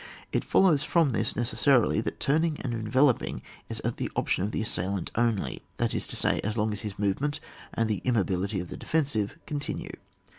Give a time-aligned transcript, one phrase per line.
[0.31, 4.49] It fol lows from this, necessarily, that turning and enveloping is at the option of
[4.49, 7.39] the assailant only, that is to say, as long as his movement
[7.75, 9.91] and the immobility of the defensive continue.